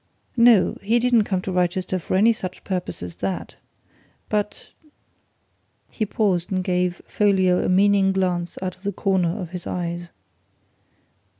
[0.35, 3.57] No he didn't come to Wrychester for any such purpose as that!
[4.29, 4.71] But"
[5.91, 10.09] He paused and gave Folliot a meaning glance out of the corner of his eyes.